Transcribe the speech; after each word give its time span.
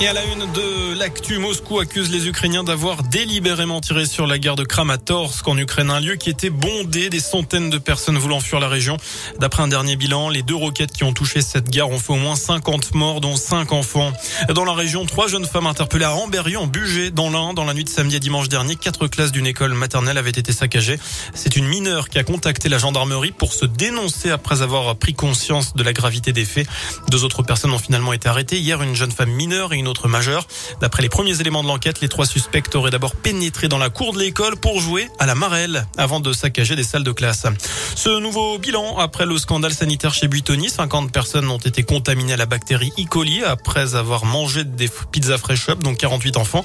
Et 0.00 0.06
à 0.06 0.12
la 0.12 0.24
une 0.26 0.52
de 0.52 0.96
l'actu, 0.96 1.38
Moscou 1.38 1.80
accuse 1.80 2.12
les 2.12 2.28
Ukrainiens 2.28 2.62
d'avoir 2.62 3.02
délibérément 3.02 3.80
tiré 3.80 4.06
sur 4.06 4.28
la 4.28 4.38
gare 4.38 4.54
de 4.54 4.62
Kramatorsk 4.62 5.48
en 5.48 5.58
Ukraine, 5.58 5.90
un 5.90 5.98
lieu 5.98 6.14
qui 6.14 6.30
était 6.30 6.50
bondé 6.50 7.10
des 7.10 7.18
centaines 7.18 7.68
de 7.68 7.78
personnes 7.78 8.16
voulant 8.16 8.38
fuir 8.38 8.60
la 8.60 8.68
région. 8.68 8.96
D'après 9.40 9.64
un 9.64 9.66
dernier 9.66 9.96
bilan, 9.96 10.28
les 10.28 10.42
deux 10.42 10.54
roquettes 10.54 10.92
qui 10.92 11.02
ont 11.02 11.12
touché 11.12 11.40
cette 11.40 11.68
gare 11.68 11.90
ont 11.90 11.98
fait 11.98 12.12
au 12.12 12.16
moins 12.16 12.36
50 12.36 12.94
morts, 12.94 13.20
dont 13.20 13.34
5 13.34 13.72
enfants. 13.72 14.12
Dans 14.54 14.64
la 14.64 14.72
région, 14.72 15.04
trois 15.04 15.26
jeunes 15.26 15.46
femmes 15.46 15.66
interpellées 15.66 16.04
à 16.04 16.10
Ramberieu 16.10 16.58
en 16.58 16.68
Bugé, 16.68 17.10
dans 17.10 17.28
l'Ain, 17.28 17.52
dans 17.52 17.64
la 17.64 17.74
nuit 17.74 17.82
de 17.82 17.88
samedi 17.88 18.14
à 18.14 18.20
dimanche 18.20 18.48
dernier. 18.48 18.76
Quatre 18.76 19.08
classes 19.08 19.32
d'une 19.32 19.48
école 19.48 19.74
maternelle 19.74 20.16
avaient 20.16 20.30
été 20.30 20.52
saccagées. 20.52 21.00
C'est 21.34 21.56
une 21.56 21.66
mineure 21.66 22.08
qui 22.08 22.20
a 22.20 22.24
contacté 22.24 22.68
la 22.68 22.78
gendarmerie 22.78 23.32
pour 23.32 23.52
se 23.52 23.64
dénoncer 23.64 24.30
après 24.30 24.62
avoir 24.62 24.94
pris 24.94 25.14
conscience 25.14 25.74
de 25.74 25.82
la 25.82 25.92
gravité 25.92 26.32
des 26.32 26.44
faits. 26.44 26.68
Deux 27.10 27.24
autres 27.24 27.42
personnes 27.42 27.72
ont 27.72 27.80
finalement 27.80 28.12
été 28.12 28.28
arrêtées. 28.28 28.60
Hier, 28.60 28.80
une 28.80 28.94
jeune 28.94 29.10
femme 29.10 29.30
mineure 29.30 29.72
et 29.72 29.76
une 29.76 29.87
autre 29.88 30.08
majeur. 30.08 30.46
D'après 30.80 31.02
les 31.02 31.08
premiers 31.08 31.40
éléments 31.40 31.62
de 31.62 31.68
l'enquête, 31.68 32.00
les 32.00 32.08
trois 32.08 32.26
suspects 32.26 32.74
auraient 32.74 32.90
d'abord 32.90 33.16
pénétré 33.16 33.68
dans 33.68 33.78
la 33.78 33.90
cour 33.90 34.12
de 34.12 34.18
l'école 34.18 34.56
pour 34.56 34.80
jouer 34.80 35.08
à 35.18 35.26
la 35.26 35.34
marelle 35.34 35.86
avant 35.96 36.20
de 36.20 36.32
saccager 36.32 36.76
des 36.76 36.84
salles 36.84 37.04
de 37.04 37.12
classe. 37.12 37.46
Ce 37.94 38.20
nouveau 38.20 38.58
bilan 38.58 38.98
après 38.98 39.26
le 39.26 39.36
scandale 39.38 39.72
sanitaire 39.72 40.14
chez 40.14 40.28
Buitoni, 40.28 40.68
50 40.68 41.12
personnes 41.12 41.48
ont 41.50 41.58
été 41.58 41.82
contaminées 41.82 42.34
à 42.34 42.36
la 42.36 42.46
bactérie 42.46 42.92
E. 42.98 43.04
coli 43.08 43.42
après 43.44 43.94
avoir 43.94 44.24
mangé 44.24 44.64
des 44.64 44.88
pizzas 45.10 45.38
fresh 45.38 45.68
up, 45.68 45.82
donc 45.82 45.98
48 45.98 46.36
enfants. 46.36 46.64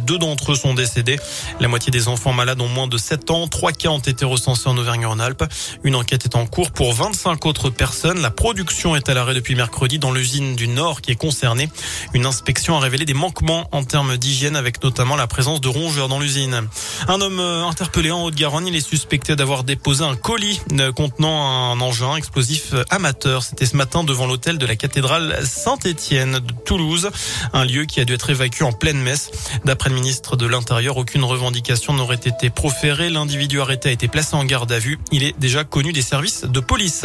Deux 0.00 0.18
d'entre 0.18 0.52
eux 0.52 0.56
sont 0.56 0.74
décédés. 0.74 1.18
La 1.60 1.68
moitié 1.68 1.90
des 1.90 2.08
enfants 2.08 2.32
malades 2.32 2.60
ont 2.60 2.68
moins 2.68 2.86
de 2.86 2.98
7 2.98 3.30
ans. 3.30 3.48
Trois 3.48 3.72
cas 3.72 3.90
ont 3.90 3.98
été 3.98 4.24
recensés 4.24 4.68
en 4.68 4.76
Auvergne-Rhône-Alpes. 4.76 5.44
Une 5.84 5.94
enquête 5.94 6.24
est 6.24 6.36
en 6.36 6.46
cours 6.46 6.70
pour 6.70 6.92
25 6.94 7.46
autres 7.46 7.70
personnes. 7.70 8.20
La 8.20 8.30
production 8.30 8.96
est 8.96 9.08
à 9.08 9.14
l'arrêt 9.14 9.34
depuis 9.34 9.54
mercredi 9.54 9.98
dans 9.98 10.12
l'usine 10.12 10.56
du 10.56 10.68
Nord 10.68 11.00
qui 11.00 11.10
est 11.10 11.16
concernée. 11.16 11.68
Une 12.14 12.26
inspection 12.26 12.63
a 12.72 12.78
révélé 12.80 13.04
des 13.04 13.14
manquements 13.14 13.68
en 13.72 13.84
termes 13.84 14.16
d'hygiène 14.16 14.56
avec 14.56 14.82
notamment 14.82 15.16
la 15.16 15.26
présence 15.26 15.60
de 15.60 15.68
rongeurs 15.68 16.08
dans 16.08 16.18
l'usine. 16.18 16.62
Un 17.08 17.20
homme 17.20 17.38
euh, 17.38 17.64
interpellé 17.66 18.10
en 18.10 18.24
Haute-Garonne, 18.24 18.66
il 18.66 18.74
est 18.74 18.80
suspecté 18.80 19.36
d'avoir 19.36 19.64
déposé 19.64 20.02
un 20.02 20.16
colis 20.16 20.62
euh, 20.72 20.90
contenant 20.90 21.72
un 21.72 21.80
engin 21.80 22.16
explosif 22.16 22.72
euh, 22.72 22.82
amateur. 22.88 23.42
C'était 23.42 23.66
ce 23.66 23.76
matin 23.76 24.02
devant 24.02 24.26
l'hôtel 24.26 24.56
de 24.56 24.64
la 24.64 24.76
cathédrale 24.76 25.38
Saint-Étienne 25.44 26.38
de 26.38 26.52
Toulouse, 26.64 27.10
un 27.52 27.66
lieu 27.66 27.84
qui 27.84 28.00
a 28.00 28.06
dû 28.06 28.14
être 28.14 28.30
évacué 28.30 28.64
en 28.64 28.72
pleine 28.72 28.98
messe. 28.98 29.30
D'après 29.66 29.90
le 29.90 29.96
ministre 29.96 30.36
de 30.36 30.46
l'Intérieur, 30.46 30.96
aucune 30.96 31.24
revendication 31.24 31.92
n'aurait 31.92 32.14
été 32.14 32.48
proférée. 32.48 33.10
L'individu 33.10 33.60
arrêté 33.60 33.90
a 33.90 33.92
été 33.92 34.08
placé 34.08 34.36
en 34.36 34.44
garde 34.44 34.72
à 34.72 34.78
vue. 34.78 34.98
Il 35.12 35.22
est 35.22 35.38
déjà 35.38 35.64
connu 35.64 35.92
des 35.92 36.02
services 36.02 36.44
de 36.44 36.60
police. 36.60 37.04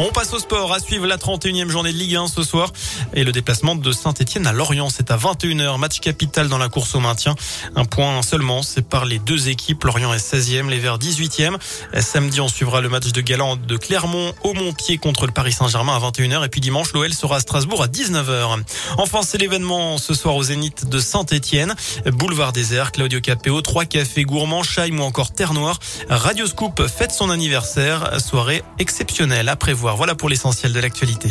On 0.00 0.12
passe 0.12 0.32
au 0.32 0.38
sport 0.38 0.72
à 0.72 0.78
suivre 0.78 1.08
la 1.08 1.16
31e 1.16 1.68
journée 1.70 1.92
de 1.92 1.98
Ligue 1.98 2.14
1 2.14 2.28
ce 2.28 2.44
soir 2.44 2.72
et 3.14 3.24
le 3.24 3.32
déplacement 3.32 3.74
de 3.74 3.90
Saint-Etienne 3.90 4.46
à 4.46 4.52
Lorient. 4.52 4.90
C'est 4.90 5.10
à 5.10 5.16
21h, 5.16 5.76
match 5.76 5.98
capital 5.98 6.46
dans 6.46 6.58
la 6.58 6.68
course 6.68 6.94
au 6.94 7.00
maintien. 7.00 7.34
Un 7.74 7.84
point 7.84 8.22
seulement 8.22 8.60
par 8.88 9.06
les 9.06 9.18
deux 9.18 9.48
équipes. 9.48 9.82
Lorient 9.82 10.14
est 10.14 10.18
16e, 10.18 10.68
les 10.68 10.78
Verts 10.78 10.98
18e. 10.98 11.56
Samedi, 12.00 12.40
on 12.40 12.46
suivra 12.46 12.80
le 12.80 12.88
match 12.88 13.10
de 13.10 13.20
Galant 13.20 13.56
de 13.56 13.76
Clermont 13.76 14.32
au 14.44 14.54
Montpied 14.54 14.98
contre 14.98 15.26
le 15.26 15.32
Paris 15.32 15.50
Saint-Germain 15.50 15.96
à 15.96 15.98
21h 15.98 16.44
et 16.44 16.48
puis 16.48 16.60
dimanche, 16.60 16.92
l'OL 16.92 17.12
sera 17.12 17.36
à 17.36 17.40
Strasbourg 17.40 17.82
à 17.82 17.88
19h. 17.88 18.62
Enfin, 18.98 19.22
c'est 19.22 19.38
l'événement 19.38 19.98
ce 19.98 20.14
soir 20.14 20.36
au 20.36 20.44
Zénith 20.44 20.88
de 20.88 21.00
Saint-Etienne. 21.00 21.74
Boulevard 22.06 22.52
désert, 22.52 22.92
Claudio 22.92 23.20
Capéo, 23.20 23.62
trois 23.62 23.84
cafés 23.84 24.22
gourmands, 24.22 24.62
Chaim 24.62 24.98
ou 24.98 25.02
encore 25.02 25.32
Terre 25.32 25.54
Noire. 25.54 25.80
Radio 26.08 26.46
Scoop 26.46 26.86
fête 26.86 27.10
son 27.10 27.30
anniversaire. 27.30 28.20
Soirée 28.20 28.62
exceptionnelle 28.78 29.48
à 29.48 29.56
Voilà 29.96 30.14
pour 30.14 30.28
l'essentiel 30.28 30.72
de 30.72 30.80
l'actualité. 30.80 31.30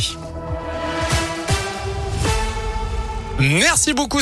Merci 3.40 3.94
beaucoup. 3.94 4.16